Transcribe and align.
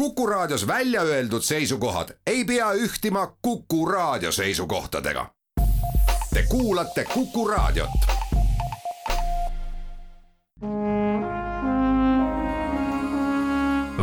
Kuku 0.00 0.26
Raadios 0.26 0.66
välja 0.66 1.02
öeldud 1.02 1.42
seisukohad 1.42 2.08
ei 2.26 2.44
pea 2.44 2.72
ühtima 2.72 3.36
Kuku 3.42 3.86
Raadio 3.86 4.32
seisukohtadega. 4.32 5.30
Te 6.34 6.42
kuulate 6.48 7.04
Kuku 7.04 7.48
Raadiot. 7.48 7.90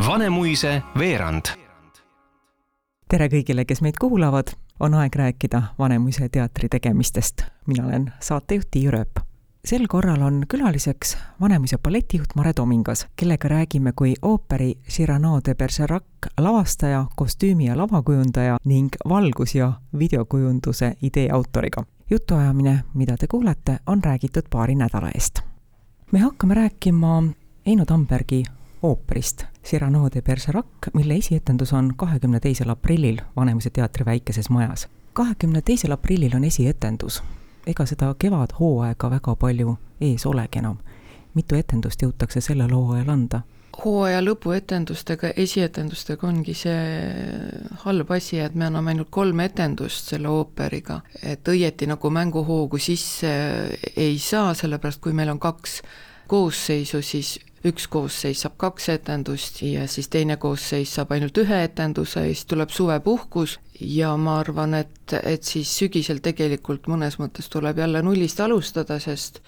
Vanemuise 0.08 0.82
veerand. 1.00 1.46
tere 3.10 3.28
kõigile, 3.28 3.66
kes 3.66 3.82
meid 3.82 3.98
kuulavad, 4.00 4.54
on 4.80 4.94
aeg 4.94 5.16
rääkida 5.16 5.62
Vanemuise 5.80 6.30
teatri 6.30 6.70
tegemistest. 6.70 7.42
mina 7.68 7.88
olen 7.88 8.14
saatejuht 8.20 8.68
Tiiu 8.72 8.92
Rööp 8.92 9.27
sel 9.66 9.88
korral 9.88 10.22
on 10.22 10.44
külaliseks 10.48 11.18
Vanemuise 11.42 11.78
balletijuht 11.78 12.36
Mare 12.36 12.54
Tomingas, 12.54 13.08
kellega 13.16 13.48
räägime 13.48 13.92
kui 13.96 14.14
ooperi 14.22 14.78
Cyrano 14.90 15.40
de 15.46 15.56
Bergerac 15.56 16.04
lavastaja, 16.38 17.06
kostüümi- 17.16 17.68
ja 17.68 17.78
lavakujundaja 17.78 18.58
ning 18.66 18.90
valgus- 19.10 19.56
ja 19.56 19.74
videokujunduse 20.00 20.94
idee 21.02 21.30
autoriga. 21.32 21.84
jutuajamine, 22.10 22.84
mida 22.94 23.18
te 23.18 23.28
kuulete, 23.28 23.80
on 23.88 24.04
räägitud 24.04 24.44
paari 24.50 24.76
nädala 24.76 25.10
eest. 25.16 25.40
me 26.12 26.20
hakkame 26.20 26.54
rääkima 26.54 27.24
Eino 27.66 27.86
Tambergi 27.86 28.44
ooperist 28.82 29.44
Cyrano 29.64 30.10
de 30.16 30.22
Bergerac, 30.22 30.66
mille 30.94 31.16
esietendus 31.16 31.74
on 31.74 31.94
kahekümne 31.96 32.40
teisel 32.40 32.70
aprillil 32.70 33.18
Vanemuise 33.36 33.70
teatri 33.70 34.06
väikeses 34.06 34.50
majas. 34.50 34.88
kahekümne 35.14 35.62
teisel 35.62 35.92
aprillil 35.92 36.36
on 36.36 36.44
esietendus 36.44 37.24
ega 37.68 37.86
seda 37.86 38.14
kevadhooaega 38.20 39.10
väga 39.12 39.36
palju 39.36 39.78
ees 40.02 40.26
olegi 40.26 40.60
enam. 40.60 40.78
mitu 41.34 41.56
etendust 41.56 42.02
jõutakse 42.02 42.42
sellel 42.42 42.74
hooajal 42.74 43.10
anda? 43.14 43.42
hooaja 43.78 44.22
lõpuetendustega, 44.24 45.34
esietendustega 45.38 46.28
ongi 46.28 46.54
see 46.58 46.78
halb 47.84 48.12
asi, 48.16 48.40
et 48.42 48.56
me 48.56 48.66
anname 48.66 48.94
ainult 48.94 49.12
kolm 49.14 49.40
etendust 49.44 50.10
selle 50.14 50.32
ooperiga, 50.34 51.02
et 51.22 51.48
õieti 51.48 51.90
nagu 51.90 52.10
mänguhoogu 52.10 52.80
sisse 52.82 53.34
ei 53.96 54.18
saa, 54.18 54.54
sellepärast 54.58 55.02
kui 55.04 55.14
meil 55.14 55.30
on 55.30 55.40
kaks 55.40 55.82
koosseisu, 56.28 57.02
siis 57.06 57.38
üks 57.70 57.88
koosseis 57.92 58.42
saab 58.44 58.58
kaks 58.62 58.90
etendust 58.94 59.62
ja 59.66 59.88
siis 59.92 60.10
teine 60.14 60.38
koosseis 60.42 60.94
saab 60.98 61.14
ainult 61.16 61.38
ühe 61.42 61.62
etenduse 61.68 62.24
ja 62.26 62.34
siis 62.34 62.46
tuleb 62.50 62.74
suvepuhkus 62.74 63.58
ja 63.80 64.16
ma 64.18 64.40
arvan, 64.42 64.74
et, 64.74 65.16
et 65.24 65.44
siis 65.44 65.72
sügisel 65.80 66.22
tegelikult 66.26 66.88
mõnes 66.92 67.20
mõttes 67.22 67.50
tuleb 67.54 67.80
jälle 67.84 68.02
nullist 68.06 68.40
alustada, 68.44 69.00
sest 69.00 69.42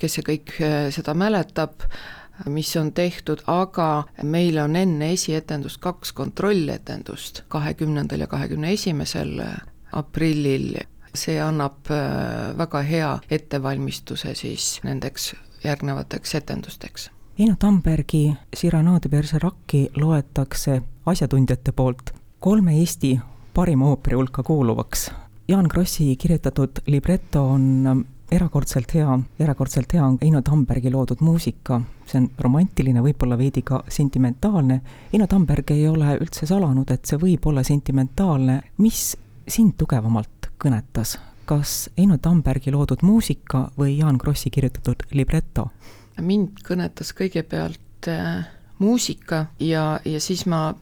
kes 0.00 0.18
see 0.18 0.26
kõik 0.26 0.56
äh, 0.60 0.88
seda 0.94 1.14
mäletab, 1.14 1.84
mis 2.50 2.72
on 2.76 2.90
tehtud, 2.92 3.44
aga 3.46 4.06
meil 4.26 4.58
on 4.58 4.74
enne 4.76 5.12
esietendust 5.14 5.78
kaks 5.84 6.10
kontrolletendust, 6.18 7.44
kahekümnendal 7.48 8.24
ja 8.24 8.26
kahekümne 8.26 8.72
esimesel 8.74 9.38
aprillil. 9.92 10.74
see 11.14 11.36
annab 11.38 11.86
äh, 11.94 12.58
väga 12.58 12.80
hea 12.82 13.10
ettevalmistuse 13.30 14.32
siis 14.34 14.80
nendeks 14.82 15.34
järgnevateks 15.64 16.34
etendusteks. 16.34 17.10
Eino 17.38 17.56
Tambergi 17.58 18.36
Cyrano 18.56 19.00
de 19.02 19.08
Bergerac'i 19.08 19.88
loetakse 19.96 20.76
asjatundjate 21.04 21.72
poolt 21.74 22.12
kolme 22.38 22.76
Eesti 22.78 23.16
parima 23.54 23.88
ooperi 23.90 24.14
hulka 24.14 24.42
kuuluvaks. 24.46 25.08
Jaan 25.48 25.66
Krossi 25.68 26.14
kirjutatud 26.16 26.78
libreto 26.86 27.42
on 27.56 28.04
erakordselt 28.30 28.94
hea, 28.94 29.18
erakordselt 29.38 29.96
hea 29.96 30.04
on 30.06 30.18
Eino 30.22 30.44
Tambergi 30.46 30.92
loodud 30.94 31.26
muusika, 31.26 31.80
see 32.06 32.20
on 32.22 32.30
romantiline, 32.38 33.02
võib-olla 33.02 33.34
veidi 33.40 33.64
ka 33.66 33.82
sentimentaalne. 33.88 34.78
Eino 35.10 35.26
Tamberg 35.26 35.74
ei 35.74 35.88
ole 35.90 36.14
üldse 36.20 36.46
salanud, 36.46 36.94
et 36.94 37.02
see 37.02 37.18
võib 37.18 37.50
olla 37.50 37.66
sentimentaalne. 37.66 38.60
mis 38.78 39.16
sind 39.48 39.74
tugevamalt 39.74 40.52
kõnetas, 40.54 41.18
kas 41.50 41.90
Eino 41.98 42.22
Tambergi 42.22 42.70
loodud 42.70 43.02
muusika 43.02 43.72
või 43.76 43.98
Jaan 43.98 44.22
Krossi 44.22 44.54
kirjutatud 44.54 45.02
libreto? 45.10 45.72
Mind 46.20 46.60
kõnetas 46.66 47.12
kõigepealt 47.16 48.08
äh, 48.08 48.44
muusika 48.78 49.46
ja, 49.60 50.00
ja 50.04 50.20
siis 50.20 50.46
ma 50.46 50.74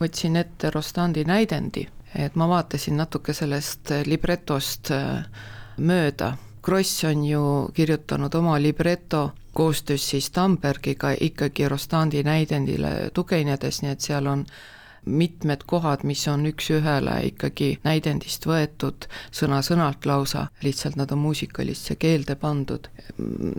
võtsin 0.00 0.36
ette 0.36 0.70
Rostandi 0.70 1.24
näidendi, 1.24 1.88
et 2.14 2.36
ma 2.36 2.48
vaatasin 2.48 2.96
natuke 2.96 3.34
sellest 3.36 3.92
libretost 4.06 4.92
äh, 4.96 5.24
mööda. 5.76 6.36
Kross 6.62 7.04
on 7.08 7.24
ju 7.24 7.42
kirjutanud 7.74 8.34
oma 8.34 8.58
libreto 8.60 9.30
koostöös 9.52 10.10
siis 10.10 10.30
Tambergiga 10.30 11.14
ikkagi 11.20 11.68
Rostandi 11.68 12.22
näidendile 12.22 13.10
tuginedes, 13.14 13.82
nii 13.82 13.92
et 13.92 14.00
seal 14.00 14.26
on 14.26 14.44
mitmed 15.04 15.64
kohad, 15.66 16.04
mis 16.04 16.26
on 16.28 16.44
üks-ühele 16.50 17.16
ikkagi 17.30 17.70
näidendist 17.84 18.46
võetud 18.48 19.06
sõna-sõnalt 19.32 20.06
lausa, 20.06 20.46
lihtsalt 20.64 20.98
nad 21.00 21.12
on 21.12 21.22
muusikalisse 21.24 21.96
keelde 21.96 22.36
pandud. 22.36 22.88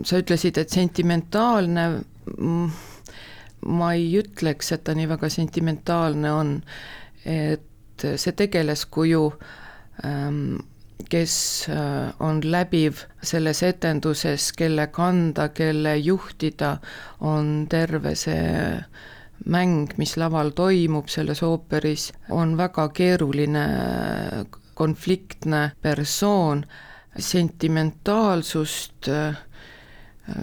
sa 0.04 0.22
ütlesid, 0.22 0.58
et 0.58 0.70
sentimentaalne, 0.70 1.86
ma 3.66 3.92
ei 3.94 4.10
ütleks, 4.18 4.72
et 4.72 4.84
ta 4.84 4.94
nii 4.94 5.08
väga 5.08 5.28
sentimentaalne 5.28 6.32
on, 6.32 6.52
et 7.24 8.06
see 8.16 8.32
tegelaskuju 8.32 9.24
ähm, 10.04 10.56
kes 11.08 11.66
äh, 11.68 12.12
on 12.20 12.40
läbiv 12.44 13.04
selles 13.22 13.62
etenduses, 13.62 14.52
kelle 14.56 14.86
kanda, 14.86 15.48
kelle 15.48 15.96
juhtida, 15.96 16.76
on 17.20 17.66
terve 17.70 18.14
see 18.18 18.78
mäng, 19.46 19.92
mis 19.98 20.16
laval 20.16 20.50
toimub 20.56 21.08
selles 21.08 21.42
ooperis, 21.42 22.12
on 22.30 22.56
väga 22.56 22.88
keeruline 22.94 23.66
konfliktne 24.74 25.72
persoon, 25.82 26.64
sentimentaalsust 27.18 29.08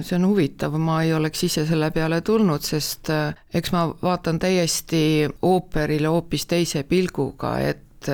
see 0.02 0.16
on 0.16 0.26
huvitav, 0.28 0.76
ma 0.78 1.02
ei 1.04 1.14
oleks 1.14 1.44
ise 1.48 1.66
selle 1.68 1.90
peale 1.96 2.22
tulnud, 2.26 2.64
sest 2.66 3.10
eks 3.56 3.72
ma 3.74 3.86
vaatan 4.02 4.40
täiesti 4.40 5.02
ooperile 5.48 6.12
hoopis 6.12 6.46
teise 6.52 6.84
pilguga, 6.84 7.56
et 7.64 8.10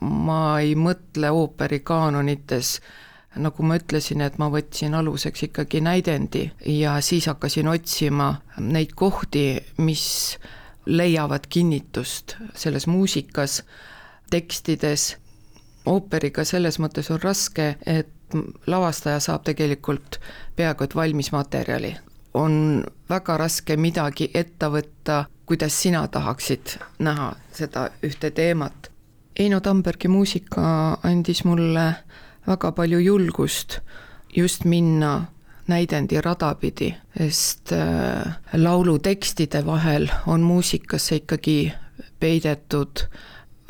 ma 0.00 0.42
ei 0.60 0.74
mõtle 0.76 1.30
ooperikaanonites 1.32 2.74
nagu 3.36 3.64
ma 3.64 3.78
ütlesin, 3.80 4.20
et 4.20 4.38
ma 4.38 4.50
võtsin 4.52 4.94
aluseks 4.94 5.46
ikkagi 5.48 5.80
näidendi 5.80 6.50
ja 6.68 6.98
siis 7.00 7.26
hakkasin 7.30 7.68
otsima 7.68 8.34
neid 8.60 8.92
kohti, 8.96 9.60
mis 9.78 10.38
leiavad 10.86 11.46
kinnitust 11.48 12.36
selles 12.54 12.86
muusikas, 12.86 13.62
tekstides, 14.30 15.16
ooperiga 15.86 16.44
selles 16.44 16.78
mõttes 16.82 17.10
on 17.12 17.20
raske, 17.22 17.76
et 17.86 18.10
lavastaja 18.66 19.20
saab 19.20 19.44
tegelikult 19.44 20.18
peaaegu 20.56 20.84
et 20.84 20.96
valmis 20.96 21.32
materjali. 21.32 21.96
on 22.34 22.84
väga 23.08 23.36
raske 23.36 23.76
midagi 23.76 24.30
ette 24.34 24.66
võtta, 24.66 25.24
kuidas 25.46 25.74
sina 25.82 26.08
tahaksid 26.08 26.78
näha 26.98 27.34
seda 27.52 27.90
ühte 28.02 28.30
teemat. 28.30 28.88
Eino 29.36 29.60
Tambergi 29.60 30.08
muusika 30.08 30.98
andis 31.02 31.44
mulle 31.44 31.94
väga 32.46 32.72
palju 32.72 32.98
julgust 32.98 33.78
just 34.36 34.64
minna 34.64 35.26
näidendi 35.68 36.20
rada 36.20 36.54
pidi, 36.54 36.90
sest 37.18 37.72
äh, 37.72 38.34
laulu 38.54 38.98
tekstide 38.98 39.62
vahel 39.66 40.08
on 40.26 40.42
muusikasse 40.42 41.22
ikkagi 41.22 41.72
peidetud 42.20 43.04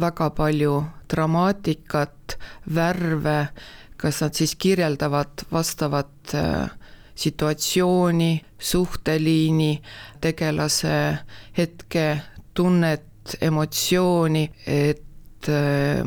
väga 0.00 0.30
palju 0.30 0.82
dramaatikat, 1.12 2.38
värve, 2.74 3.48
kas 3.96 4.22
nad 4.24 4.34
siis 4.34 4.54
kirjeldavad 4.56 5.44
vastavat 5.52 6.34
äh, 6.34 6.70
situatsiooni, 7.14 8.40
suhteliini, 8.58 9.82
tegelase 10.20 11.18
hetke 11.58 12.06
tunnet, 12.54 13.36
emotsiooni, 13.40 14.48
et 14.66 15.48
äh, 15.48 16.00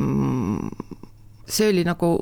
see 1.45 1.69
oli 1.69 1.85
nagu 1.85 2.17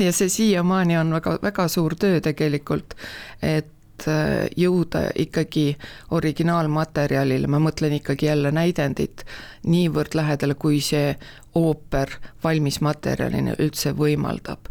ja 0.00 0.12
see 0.12 0.28
siiamaani 0.28 0.98
on 0.98 1.14
väga, 1.16 1.38
väga 1.42 1.68
suur 1.68 1.94
töö 1.94 2.20
tegelikult, 2.20 2.94
et 3.42 4.08
äh, 4.08 4.46
jõuda 4.56 5.06
ikkagi 5.18 5.76
originaalmaterjalile, 6.10 7.46
ma 7.46 7.60
mõtlen 7.62 7.96
ikkagi 8.00 8.26
jälle 8.30 8.52
näidendit, 8.52 9.24
niivõrd 9.66 10.18
lähedale, 10.18 10.54
kui 10.54 10.80
see 10.80 11.16
ooper 11.54 12.18
valmismaterjalina 12.44 13.56
üldse 13.58 13.94
võimaldab. 13.96 14.68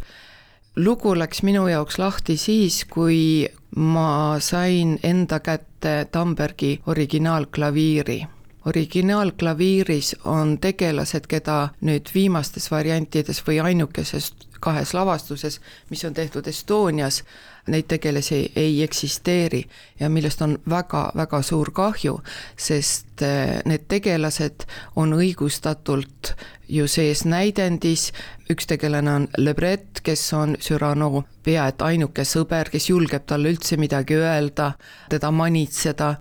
lugu 0.76 1.16
läks 1.16 1.44
minu 1.44 1.68
jaoks 1.68 1.98
lahti 1.98 2.38
siis, 2.38 2.86
kui 2.86 3.48
ma 3.76 4.38
sain 4.40 5.00
enda 5.04 5.40
kätte 5.40 6.08
Tambergi 6.12 6.82
originaalklaviiri 6.86 8.26
originaalklaviiris 8.66 10.16
on 10.26 10.58
tegelased, 10.62 11.28
keda 11.30 11.70
nüüd 11.86 12.10
viimastes 12.16 12.72
variantides 12.72 13.44
või 13.48 13.60
ainukeses 13.62 14.32
kahes 14.66 14.94
lavastuses, 14.98 15.60
mis 15.90 16.04
on 16.08 16.14
tehtud 16.18 16.48
Estonias, 16.50 17.22
neid 17.70 17.88
tegelasi 17.90 18.52
ei 18.56 18.84
eksisteeri 18.84 19.64
ja 20.00 20.10
millest 20.10 20.42
on 20.42 20.58
väga-väga 20.70 21.42
suur 21.42 21.72
kahju, 21.74 22.20
sest 22.58 23.22
eh, 23.26 23.60
need 23.66 23.88
tegelased 23.90 24.68
on 24.96 25.14
õigustatult 25.18 26.34
ju 26.70 26.88
sees 26.90 27.26
näidendis, 27.30 28.12
üks 28.50 28.70
tegelane 28.70 29.12
on 29.12 29.28
Le 29.38 29.54
Bret, 29.58 30.02
kes 30.06 30.24
on 30.38 30.56
Cyrano 30.62 31.26
pea 31.46 31.68
et 31.70 31.82
ainuke 31.86 32.26
sõber, 32.26 32.70
kes 32.74 32.90
julgeb 32.90 33.26
talle 33.26 33.54
üldse 33.54 33.78
midagi 33.82 34.18
öelda, 34.18 34.72
teda 35.10 35.32
manitseda, 35.34 36.16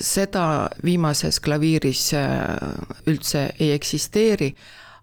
seda 0.00 0.46
viimases 0.84 1.40
klaviiris 1.40 2.06
eh, 2.16 2.32
üldse 3.08 3.50
ei 3.58 3.72
eksisteeri 3.76 4.54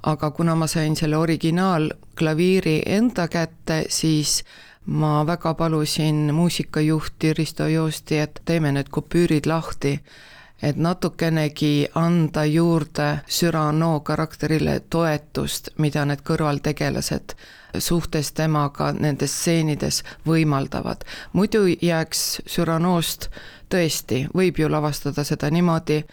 aga 0.04 0.32
kuna 0.32 0.56
ma 0.56 0.68
sain 0.68 0.96
selle 0.96 1.18
originaalklaviiri 1.18 2.82
enda 2.86 3.28
kätte, 3.28 3.86
siis 3.90 4.44
ma 4.86 5.26
väga 5.28 5.54
palusin 5.54 6.34
muusikajuhti 6.34 7.34
Risto 7.34 7.68
Joosti, 7.68 8.18
et 8.18 8.42
teeme 8.46 8.72
need 8.72 8.90
kupüürid 8.92 9.46
lahti, 9.46 10.00
et 10.62 10.76
natukenegi 10.76 11.88
anda 11.96 12.46
juurde 12.46 13.20
Cyrano 13.30 14.00
karakterile 14.00 14.80
toetust, 14.90 15.70
mida 15.78 16.06
need 16.06 16.22
kõrvaltegelased 16.26 17.36
suhtes 17.80 18.32
temaga 18.32 18.92
nendes 18.92 19.32
stseenides 19.32 20.04
võimaldavad. 20.28 21.06
muidu 21.34 21.66
jääks 21.82 22.42
Cyranost 22.48 23.30
tõesti, 23.70 24.28
võib 24.36 24.60
ju 24.60 24.70
lavastada 24.72 25.24
seda 25.24 25.50
niimoodi, 25.50 26.04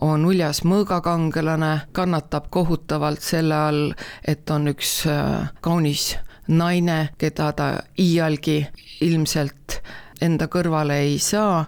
on 0.00 0.24
uljas 0.24 0.62
mõõgakangelane, 0.64 1.72
kannatab 1.92 2.48
kohutavalt 2.50 3.22
selle 3.24 3.54
all, 3.54 3.94
et 4.24 4.50
on 4.50 4.70
üks 4.72 5.04
äh, 5.10 5.50
kaunis 5.60 6.14
naine, 6.48 7.10
keda 7.18 7.52
ta 7.56 7.70
iialgi 8.00 8.62
ilmselt 9.06 9.80
enda 10.20 10.48
kõrvale 10.52 11.00
ei 11.04 11.18
saa. 11.22 11.64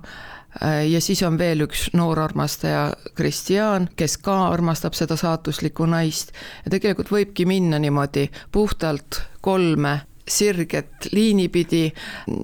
Äh, 0.62 0.87
ja 0.90 1.00
siis 1.00 1.23
on 1.26 1.38
veel 1.40 1.67
üks 1.67 1.90
noor 1.96 2.23
armastaja, 2.25 2.90
Kristjan, 3.17 3.90
kes 3.96 4.19
ka 4.25 4.38
armastab 4.49 4.96
seda 4.99 5.17
saatuslikku 5.17 5.87
naist. 5.87 6.32
Ja 6.64 6.73
tegelikult 6.76 7.12
võibki 7.12 7.46
minna 7.49 7.81
niimoodi 7.82 8.29
puhtalt 8.52 9.23
kolme 9.40 10.00
sirget 10.29 11.11
liini 11.12 11.49
pidi, 11.52 11.88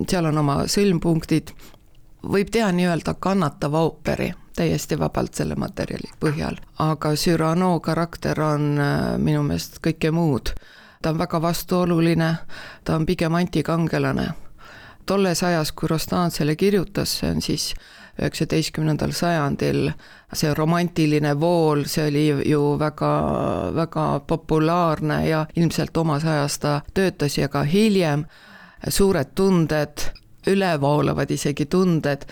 seal 0.09 0.27
on 0.29 0.41
oma 0.41 0.63
sõlmpunktid, 0.71 1.53
võib 2.23 2.51
teha 2.51 2.73
nii-öelda 2.73 3.15
kannatava 3.21 3.81
ooperi 3.87 4.33
täiesti 4.59 4.99
vabalt 4.99 5.35
selle 5.39 5.55
materjali 5.55 6.11
põhjal. 6.21 6.57
aga 6.79 7.15
Cyrano 7.15 7.81
karakter 7.81 8.41
on 8.43 8.79
äh, 8.79 9.19
minu 9.19 9.43
meelest 9.47 9.79
kõike 9.85 10.11
muud. 10.11 10.51
ta 11.03 11.11
on 11.11 11.19
väga 11.19 11.43
vastuoluline, 11.43 12.37
ta 12.85 12.97
on 12.97 13.07
pigem 13.07 13.35
antikangelane. 13.35 14.29
tolles 15.07 15.43
ajas, 15.43 15.73
kui 15.73 15.89
Rostan 15.89 16.31
selle 16.31 16.57
kirjutas, 16.57 17.19
see 17.19 17.31
on 17.31 17.43
siis 17.43 17.75
üheksateistkümnendal 18.19 19.13
sajandil, 19.15 19.93
see 20.35 20.55
romantiline 20.55 21.41
vool, 21.41 21.85
see 21.87 22.09
oli 22.09 22.27
ju 22.51 22.79
väga, 22.79 23.13
väga 23.75 24.07
populaarne 24.27 25.29
ja 25.29 25.47
ilmselt 25.57 25.97
omas 25.97 26.25
ajas 26.25 26.59
ta 26.59 26.81
töötas 26.95 27.39
ja 27.39 27.49
ka 27.49 27.63
hiljem, 27.63 28.25
suured 28.89 29.35
tunded, 29.35 30.11
ülevoolavad 30.49 31.31
isegi 31.31 31.67
tunded, 31.67 32.25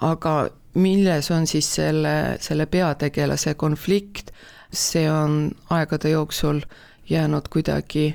aga 0.00 0.34
milles 0.74 1.30
on 1.30 1.46
siis 1.46 1.68
selle, 1.74 2.36
selle 2.40 2.66
peategelase 2.66 3.54
konflikt, 3.54 4.30
see 4.70 5.10
on 5.10 5.50
aegade 5.70 6.12
jooksul 6.12 6.60
jäänud 7.10 7.48
kuidagi 7.50 8.14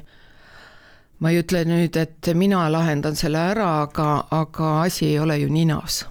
ma 1.19 1.31
ei 1.31 1.39
ütle 1.43 1.63
nüüd, 1.67 1.95
et 1.99 2.31
mina 2.35 2.65
lahendan 2.71 3.15
selle 3.19 3.39
ära, 3.53 3.69
aga, 3.85 4.09
aga 4.35 4.71
asi 4.83 5.09
ei 5.13 5.19
ole 5.19 5.39
ju 5.39 5.51
ninas. 5.51 6.05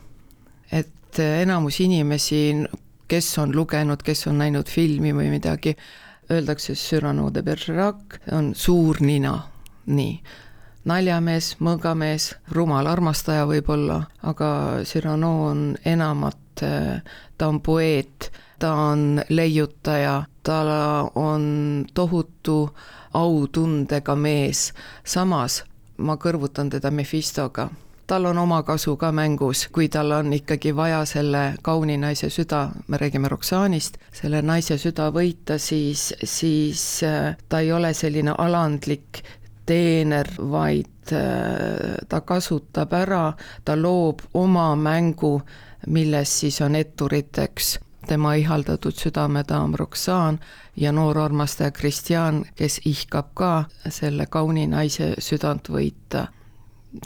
et 0.72 1.19
enamus 1.19 1.81
inimesi, 1.81 2.66
kes 3.08 3.38
on 3.38 3.52
lugenud, 3.54 4.02
kes 4.02 4.26
on 4.26 4.40
näinud 4.42 4.66
filmi 4.66 5.12
või 5.14 5.28
midagi, 5.31 5.76
öeldakse 6.32 6.75
Cyrano 6.75 7.28
de 7.31 7.42
Bergerac 7.42 8.19
on 8.32 8.54
suur 8.54 8.98
nina, 9.00 9.36
nii 9.86 10.16
naljamees, 10.84 11.54
mõõgamees, 11.64 12.34
rumal 12.52 12.86
armastaja 12.86 13.46
võib-olla, 13.48 14.02
aga 14.22 14.48
Cyrano 14.84 15.32
on 15.50 15.66
enamat, 15.84 16.64
ta 17.38 17.48
on 17.48 17.60
poeet, 17.64 18.31
ta 18.58 18.72
on 18.90 19.22
leiutaja, 19.28 20.25
ta 20.42 20.58
on 21.14 21.86
tohutu 21.94 22.58
autundega 23.14 24.16
mees, 24.16 24.72
samas 25.04 25.62
ma 25.98 26.16
kõrvutan 26.19 26.70
teda 26.70 26.90
Mephistoga. 26.90 27.69
Tal 28.04 28.26
on 28.28 28.36
oma 28.38 28.58
kasu 28.62 28.98
ka 29.00 29.08
mängus, 29.16 29.62
kui 29.72 29.86
tal 29.88 30.12
on 30.12 30.32
ikkagi 30.36 30.75
vaja 30.76 30.98
selle 31.08 31.54
kauni 31.64 31.96
naise 31.96 32.28
süda, 32.28 32.66
me 32.88 32.98
räägime 33.00 33.31
Roxanist, 33.32 33.96
selle 34.12 34.42
naise 34.44 34.76
süda 34.78 35.08
võita, 35.14 35.56
siis, 35.56 36.10
siis 36.20 36.82
äh, 37.02 37.32
ta 37.48 37.62
ei 37.64 37.72
ole 37.72 37.94
selline 37.96 38.34
alandlik 38.36 39.22
teener, 39.66 40.28
vaid 40.38 41.12
äh, 41.12 41.96
ta 42.08 42.20
kasutab 42.20 42.93
ära, 42.93 43.32
ta 43.64 43.76
loob 43.76 44.20
oma 44.34 44.75
mängu, 44.76 45.40
milles 45.87 46.40
siis 46.40 46.61
on 46.64 46.76
etturiteks 46.76 47.78
tema 48.06 48.34
ihaldatud 48.34 48.93
südamedaam 48.93 49.75
Roxanne 49.75 50.38
ja 50.76 50.93
noor 50.93 51.19
armastaja 51.19 51.70
Kristjan, 51.70 52.44
kes 52.56 52.81
ihkab 52.84 53.26
ka 53.34 53.64
selle 53.88 54.26
kauni 54.26 54.66
naise 54.66 55.14
südant 55.19 55.69
võita. 55.69 56.26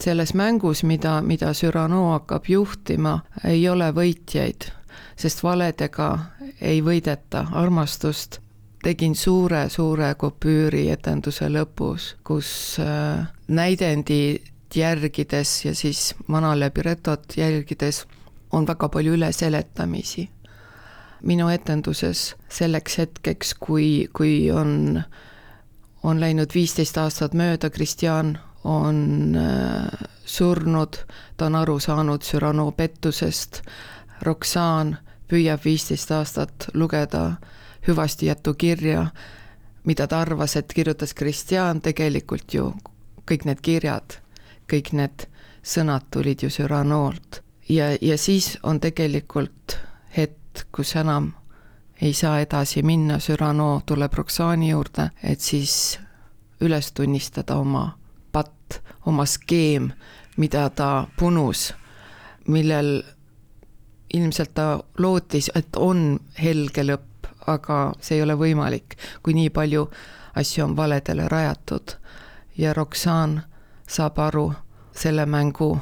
selles 0.01 0.35
mängus, 0.35 0.83
mida, 0.85 1.23
mida 1.23 1.53
Cyrano 1.53 2.11
hakkab 2.11 2.45
juhtima, 2.49 3.21
ei 3.45 3.69
ole 3.69 3.89
võitjaid, 3.93 4.69
sest 5.17 5.43
valedega 5.43 6.19
ei 6.61 6.83
võideta 6.85 7.47
armastust 7.53 8.41
tegin 8.83 9.15
suure-suure 9.17 10.13
kopüüri 10.19 10.89
etenduse 10.93 11.49
lõpus, 11.51 12.13
kus 12.25 12.51
äh, 12.83 13.27
näidendit 13.49 14.77
järgides 14.77 15.65
ja 15.65 15.75
siis 15.75 16.15
vana 16.31 16.53
libretot 16.59 17.37
jälgides 17.37 18.05
on 18.53 18.67
väga 18.67 18.89
palju 18.89 19.15
üleseletamisi. 19.19 20.29
minu 21.23 21.49
etenduses 21.49 22.37
selleks 22.49 22.99
hetkeks, 22.99 23.55
kui, 23.55 24.09
kui 24.13 24.51
on, 24.55 25.03
on 26.03 26.21
läinud 26.21 26.55
viisteist 26.55 26.99
aastat 26.99 27.35
mööda, 27.35 27.71
Kristjan 27.71 28.39
on 28.65 29.35
äh, 29.35 30.07
surnud, 30.25 30.97
ta 31.37 31.47
on 31.47 31.55
aru 31.55 31.79
saanud 31.81 32.23
Cyrano 32.23 32.71
pettusest, 32.71 33.63
Roxanne 34.23 34.99
püüab 35.29 35.65
viisteist 35.65 36.11
aastat 36.15 36.69
lugeda 36.75 37.37
hüvastijätu 37.89 38.55
kirja, 38.55 39.07
mida 39.85 40.07
ta 40.07 40.21
arvas, 40.21 40.57
et 40.57 40.73
kirjutas 40.75 41.15
Kristjan, 41.15 41.81
tegelikult 41.81 42.55
ju 42.55 42.73
kõik 43.29 43.45
need 43.49 43.61
kirjad, 43.65 44.19
kõik 44.71 44.93
need 44.97 45.29
sõnad 45.63 46.09
tulid 46.11 46.43
ju 46.43 46.51
Cyranolt. 46.51 47.43
ja, 47.69 47.97
ja 48.01 48.19
siis 48.19 48.59
on 48.63 48.81
tegelikult 48.81 49.79
hetk, 50.17 50.67
kus 50.73 50.97
enam 50.97 51.33
ei 52.01 52.13
saa 52.13 52.41
edasi 52.41 52.83
minna, 52.83 53.19
Cyrano 53.19 53.83
tuleb 53.87 54.15
Roxani 54.15 54.71
juurde, 54.71 55.11
et 55.23 55.41
siis 55.41 55.99
üles 56.61 56.93
tunnistada 56.93 57.57
oma 57.57 57.99
patt, 58.33 58.81
oma 59.07 59.27
skeem, 59.27 59.91
mida 60.37 60.69
ta 60.71 61.07
punus, 61.19 61.73
millel 62.47 63.03
ilmselt 64.15 64.55
ta 64.55 64.79
lootis, 64.99 65.51
et 65.55 65.77
on 65.77 66.21
helge 66.43 66.85
lõpp, 66.85 67.08
aga 67.49 67.79
see 68.01 68.19
ei 68.19 68.23
ole 68.23 68.37
võimalik, 68.39 68.97
kui 69.23 69.35
nii 69.35 69.51
palju 69.51 69.89
asju 70.39 70.65
on 70.65 70.77
valedele 70.77 71.29
rajatud. 71.29 71.97
ja 72.59 72.73
Roxanne 72.75 73.43
saab 73.89 74.19
aru 74.19 74.53
selle 74.93 75.27
mängu 75.27 75.79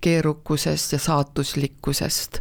keerukusest 0.00 0.92
ja 0.92 0.98
saatuslikkusest. 0.98 2.40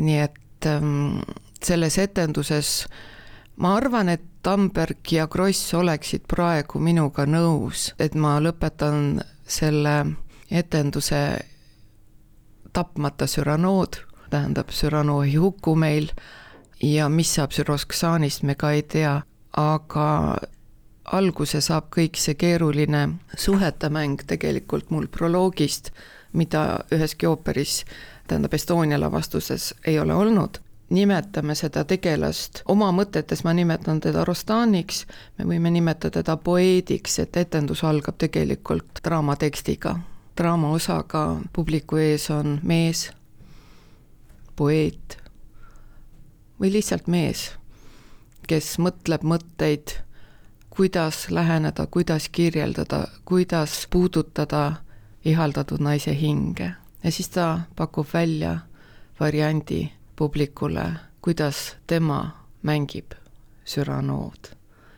nii 0.00 0.18
et 0.18 0.66
ähm, 0.66 1.18
selles 1.64 1.98
etenduses 1.98 2.86
ma 3.56 3.76
arvan, 3.76 4.08
et 4.08 4.22
Tamberg 4.42 5.12
ja 5.12 5.26
Kross 5.26 5.74
oleksid 5.74 6.26
praegu 6.28 6.78
minuga 6.78 7.26
nõus, 7.26 7.94
et 7.98 8.14
ma 8.14 8.36
lõpetan 8.40 9.20
selle 9.46 9.96
etenduse 10.50 11.22
tapmata 12.72 13.26
Cyranood, 13.26 13.98
tähendab, 14.30 14.70
Cyrano 14.70 15.22
ei 15.24 15.34
huku 15.34 15.74
meil 15.74 16.10
ja 16.82 17.08
mis 17.08 17.34
saab 17.34 17.50
Sürosksaanist, 17.52 18.42
me 18.42 18.54
ka 18.54 18.70
ei 18.70 18.82
tea, 18.82 19.20
aga 19.56 20.36
alguse 21.12 21.60
saab 21.60 21.88
kõik 21.94 22.18
see 22.20 22.34
keeruline 22.34 23.08
suhetemäng 23.38 24.22
tegelikult 24.26 24.90
mul 24.90 25.06
proloogist, 25.06 25.90
mida 26.32 26.84
üheski 26.92 27.26
ooperis, 27.26 27.84
tähendab 28.28 28.54
Estonia 28.54 29.00
lavastuses 29.00 29.74
ei 29.86 29.98
ole 29.98 30.14
olnud. 30.14 30.58
nimetame 30.90 31.54
seda 31.58 31.82
tegelast, 31.84 32.60
oma 32.70 32.92
mõtetes 32.94 33.40
ma 33.44 33.50
nimetan 33.52 33.98
teda 34.00 34.24
Rostaniks, 34.24 35.06
me 35.38 35.44
võime 35.44 35.70
nimetada 35.70 36.22
teda 36.22 36.36
poeediks, 36.36 37.18
et 37.18 37.36
etendus 37.36 37.82
algab 37.84 38.14
tegelikult 38.18 39.00
draamatekstiga. 39.04 39.98
draama 40.36 40.70
osaga 40.70 41.40
publiku 41.52 41.96
ees 41.96 42.30
on 42.30 42.60
mees, 42.62 43.10
poeet 44.56 45.25
või 46.60 46.72
lihtsalt 46.72 47.06
mees, 47.06 47.50
kes 48.48 48.78
mõtleb 48.78 49.22
mõtteid, 49.22 49.98
kuidas 50.70 51.30
läheneda, 51.30 51.86
kuidas 51.86 52.28
kirjeldada, 52.28 53.06
kuidas 53.24 53.86
puudutada 53.90 54.72
ihaldatud 55.24 55.80
naise 55.80 56.14
hinge 56.14 56.74
ja 57.02 57.12
siis 57.12 57.28
ta 57.28 57.60
pakub 57.76 58.06
välja 58.14 58.58
variandi 59.20 59.92
publikule, 60.16 60.92
kuidas 61.22 61.76
tema 61.86 62.46
mängib 62.62 63.12
Cyranood. 63.66 64.52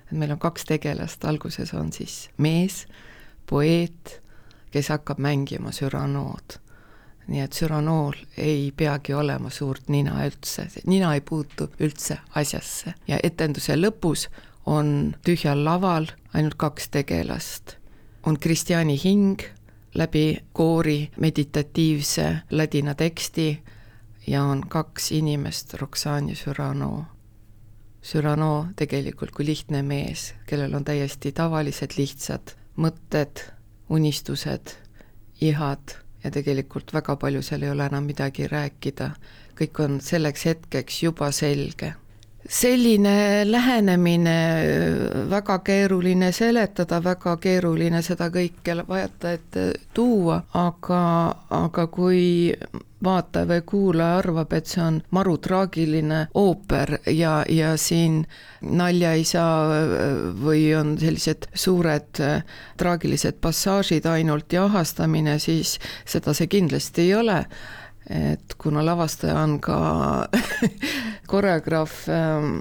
et 0.07 0.13
meil 0.13 0.31
on 0.31 0.39
kaks 0.39 0.65
tegelast, 0.65 1.25
alguses 1.25 1.75
on 1.75 1.93
siis 1.93 2.31
mees, 2.37 2.87
poeet, 3.47 4.23
kes 4.71 4.89
hakkab 4.89 5.19
mängima 5.19 5.71
Cyranood. 5.71 6.59
Nii 7.29 7.41
et 7.45 7.53
Cyranool 7.53 8.17
ei 8.37 8.73
peagi 8.77 9.15
olema 9.15 9.51
suurt 9.51 9.89
nina 9.89 10.25
üldse, 10.27 10.69
nina 10.87 11.15
ei 11.15 11.21
puutu 11.21 11.69
üldse 11.81 12.19
asjasse 12.35 12.95
ja 13.09 13.19
etenduse 13.23 13.77
lõpus 13.77 14.29
on 14.67 15.15
tühjal 15.25 15.65
laval 15.65 16.09
ainult 16.33 16.57
kaks 16.57 16.89
tegelast. 16.89 17.77
on 18.27 18.39
Kristjani 18.39 18.99
hing 19.05 19.43
läbi 19.95 20.39
koori 20.53 21.11
meditatiivse 21.17 22.37
ladina 22.51 22.95
teksti 22.95 23.63
ja 24.27 24.43
on 24.45 24.69
kaks 24.69 25.13
inimest, 25.13 25.75
Roxanne 25.75 26.33
ja 26.33 26.37
Cyrano. 26.37 27.05
Cyrano 28.03 28.67
tegelikult 28.77 29.31
kui 29.31 29.47
lihtne 29.47 29.83
mees, 29.83 30.35
kellel 30.47 30.75
on 30.75 30.85
täiesti 30.85 31.33
tavalised 31.33 31.97
lihtsad 31.97 32.53
mõtted, 32.77 33.43
unistused, 33.89 34.77
ihad 35.41 35.97
ja 36.25 36.31
tegelikult 36.31 36.93
väga 36.95 37.17
palju 37.17 37.43
seal 37.43 37.63
ei 37.63 37.71
ole 37.71 37.87
enam 37.87 38.05
midagi 38.09 38.49
rääkida, 38.51 39.11
kõik 39.59 39.81
on 39.85 40.01
selleks 40.01 40.45
hetkeks 40.51 41.03
juba 41.03 41.33
selge 41.33 41.95
selline 42.49 43.45
lähenemine, 43.45 44.37
väga 45.31 45.59
keeruline 45.59 46.33
seletada, 46.33 47.03
väga 47.05 47.37
keeruline 47.37 48.03
seda 48.03 48.31
kõike 48.33 48.79
vajata 48.89 49.33
ette 49.37 49.65
tuua, 49.95 50.41
aga, 50.57 51.03
aga 51.53 51.87
kui 51.93 52.55
vaataja 53.05 53.47
või 53.47 53.63
kuulaja 53.69 54.19
arvab, 54.23 54.53
et 54.57 54.67
see 54.67 54.83
on 54.83 55.01
maru 55.15 55.37
traagiline 55.39 56.25
ooper 56.35 56.97
ja, 57.13 57.43
ja 57.49 57.77
siin 57.79 58.25
nalja 58.63 59.13
ei 59.15 59.27
saa 59.29 59.85
või 60.41 60.65
on 60.75 60.97
sellised 60.99 61.51
suured 61.55 62.23
traagilised 62.81 63.39
passaažid 63.45 64.09
ainult 64.09 64.53
ja 64.53 64.65
ahastamine, 64.67 65.39
siis 65.39 65.77
seda 66.09 66.35
see 66.35 66.51
kindlasti 66.51 67.07
ei 67.07 67.15
ole 67.21 67.43
et 68.09 68.55
kuna 68.59 68.83
lavastaja 68.85 69.37
on 69.43 69.59
ka 69.61 69.79
koreograaf, 71.33 71.95
ähm, 72.09 72.61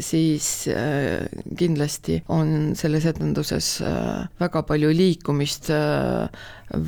siis 0.00 0.68
äh, 0.72 1.28
kindlasti 1.58 2.22
on 2.32 2.72
selles 2.78 3.04
etenduses 3.10 3.82
äh, 3.84 4.24
väga 4.40 4.62
palju 4.68 4.92
liikumist, 4.96 5.68
äh, 5.70 6.28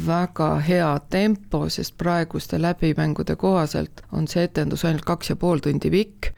väga 0.06 0.52
hea 0.64 0.92
tempo, 1.12 1.66
sest 1.68 1.98
praeguste 2.00 2.60
läbimängude 2.60 3.36
kohaselt 3.36 4.04
on 4.12 4.28
see 4.28 4.48
etendus 4.48 4.86
ainult 4.88 5.04
kaks 5.08 5.34
ja 5.34 5.36
pool 5.40 5.60
tundi 5.64 5.92
pikk 5.92 6.32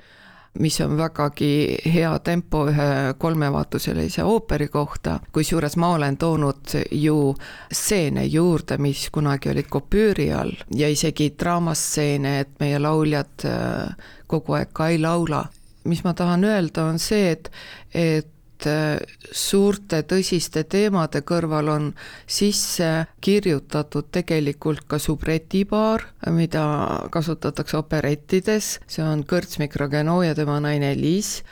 mis 0.58 0.80
on 0.80 0.96
vägagi 0.96 1.78
hea 1.94 2.18
tempo 2.18 2.66
ühe 2.68 3.14
kolmevaatusellise 3.18 4.24
ooperi 4.24 4.68
kohta, 4.68 5.18
kusjuures 5.32 5.76
ma 5.76 5.94
olen 5.96 6.16
toonud 6.16 6.74
ju 6.90 7.34
stseene 7.72 8.24
juurde, 8.24 8.76
mis 8.78 9.08
kunagi 9.10 9.50
olid 9.50 9.70
kopüüri 9.72 10.28
all 10.32 10.52
ja 10.76 10.88
isegi 10.92 11.32
draamasstseene, 11.40 12.38
et 12.40 12.52
meie 12.60 12.78
lauljad 12.78 13.46
äh, 13.48 14.12
kogu 14.26 14.58
aeg 14.58 14.72
ka 14.72 14.88
ei 14.92 15.00
laula. 15.00 15.46
mis 15.84 16.04
ma 16.04 16.12
tahan 16.14 16.44
öelda, 16.44 16.84
on 16.84 16.98
see, 17.02 17.32
et, 17.32 17.48
et 17.94 18.28
et 18.62 18.68
äh, 18.70 19.16
suurte 19.32 20.02
tõsiste 20.06 20.62
teemade 20.68 21.22
kõrval 21.26 21.68
on 21.72 21.88
sisse 22.26 23.06
kirjutatud 23.20 24.10
tegelikult 24.14 24.84
ka 24.86 24.98
subretipaar, 25.02 26.06
mida 26.30 26.64
kasutatakse 27.10 27.78
operettides, 27.80 28.78
see 28.86 29.02
on 29.04 29.24
Kõrts 29.26 29.58
Mikrogeno 29.58 30.20
ja 30.22 30.34
tema 30.38 30.60
naine 30.62 30.94
Liis, 30.98 31.42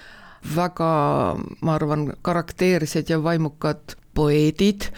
väga, 0.54 1.36
ma 1.60 1.74
arvan, 1.74 2.12
karakteersed 2.22 3.10
ja 3.10 3.20
vaimukad 3.22 3.96
poeedid, 4.14 4.90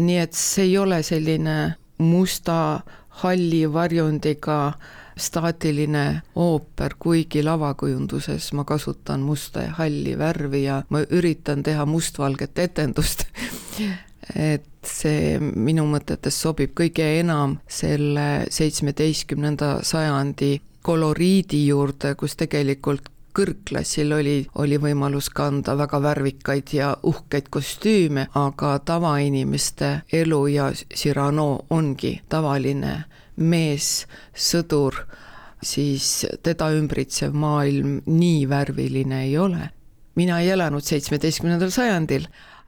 nii 0.00 0.18
et 0.22 0.34
see 0.38 0.70
ei 0.70 0.78
ole 0.78 1.02
selline 1.04 1.76
musta 2.00 2.80
halli 3.20 3.66
varjundiga 3.68 4.72
staatiline 5.20 6.22
ooper, 6.34 6.96
kuigi 6.98 7.42
lavakujunduses. 7.44 8.52
Ma 8.52 8.64
kasutan 8.64 9.20
musta 9.20 9.66
ja 9.66 9.74
halli 9.78 10.16
värvi 10.18 10.64
ja 10.64 10.82
ma 10.88 11.04
üritan 11.10 11.62
teha 11.62 11.86
mustvalget 11.86 12.58
etendust. 12.58 13.26
Et 14.34 14.66
see 14.86 15.38
minu 15.40 15.86
mõtetes 15.90 16.36
sobib 16.42 16.74
kõige 16.78 17.06
enam 17.20 17.56
selle 17.68 18.46
seitsmeteistkümnenda 18.52 19.80
sajandi 19.84 20.60
koloriidi 20.82 21.66
juurde, 21.66 22.14
kus 22.16 22.36
tegelikult 22.40 23.08
kõrgklassil 23.36 24.12
oli, 24.12 24.36
oli 24.58 24.78
võimalus 24.82 25.30
kanda 25.34 25.76
väga 25.78 26.00
värvikaid 26.02 26.72
ja 26.74 26.90
uhkeid 27.02 27.50
kostüüme, 27.50 28.26
aga 28.34 28.78
tavainimeste 28.84 29.90
elu 30.12 30.40
ja 30.50 30.70
Cyrano 30.94 31.66
ongi 31.70 32.20
tavaline 32.28 33.04
mees, 33.40 34.06
sõdur, 34.36 34.94
siis 35.62 36.26
teda 36.44 36.70
ümbritsev 36.76 37.34
maailm 37.36 38.00
nii 38.06 38.46
värviline 38.48 39.24
ei 39.26 39.36
ole. 39.38 39.70
mina 40.14 40.40
ei 40.40 40.50
elanud 40.50 40.84
seitsmeteistkümnendal 40.84 41.70
sajandil, 41.70 42.26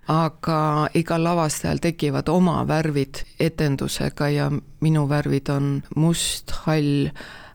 aga 0.09 0.89
igal 0.95 1.25
lavastajal 1.25 1.79
tekivad 1.83 2.29
oma 2.29 2.63
värvid 2.69 3.23
etendusega 3.41 4.29
ja 4.29 4.51
minu 4.81 5.09
värvid 5.09 5.51
on 5.53 5.83
must, 5.97 6.51
hall, 6.65 7.11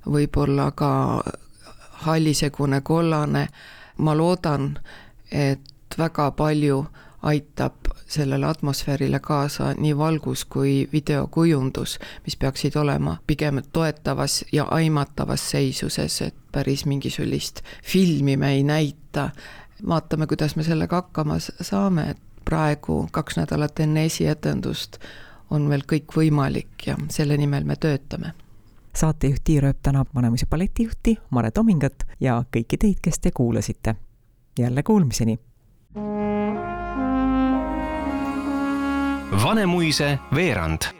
võib-olla 0.05 0.71
ka 0.71 0.91
hallisegune, 2.05 2.81
kollane, 2.81 3.47
ma 3.97 4.13
loodan, 4.15 4.77
et 5.31 5.97
väga 5.97 6.31
palju 6.37 6.85
aitab 7.21 7.89
sellele 8.07 8.45
atmosfäärile 8.45 9.19
kaasa 9.19 9.73
nii 9.77 9.97
valgus 9.97 10.45
kui 10.45 10.89
videokujundus, 10.93 11.99
mis 12.25 12.37
peaksid 12.37 12.75
olema 12.75 13.17
pigem 13.27 13.61
toetavas 13.71 14.45
ja 14.51 14.63
aimatavas 14.63 15.49
seisuses, 15.49 16.21
et 16.21 16.35
päris 16.51 16.85
mingisugust 16.85 17.61
filmi 17.83 18.37
me 18.37 18.53
ei 18.53 18.63
näita. 18.63 19.29
vaatame, 19.87 20.27
kuidas 20.27 20.55
me 20.55 20.63
sellega 20.63 20.95
hakkama 20.95 21.39
saame, 21.39 22.09
et 22.09 22.17
praegu 22.45 23.07
kaks 23.11 23.37
nädalat 23.37 23.79
enne 23.79 24.05
esietendust 24.05 24.97
on 25.49 25.69
veel 25.69 25.83
kõik 25.91 26.15
võimalik 26.15 26.87
ja 26.87 26.97
selle 27.09 27.37
nimel 27.37 27.63
me 27.63 27.75
töötame 27.75 28.33
saatejuht 28.97 29.43
Tiir 29.43 29.65
Ööp 29.65 29.83
tänab 29.83 30.09
Vanemuise 30.15 30.45
balletijuhti 30.49 31.17
Mare 31.29 31.51
Tomingat 31.51 32.07
ja 32.19 32.39
kõiki 32.55 32.79
teid, 32.81 32.97
kes 33.01 33.19
te 33.19 33.31
kuulasite. 33.31 33.95
jälle 34.59 34.83
kuulmiseni! 34.83 35.39
Vanemuise 39.31 40.19
veerand 40.35 40.96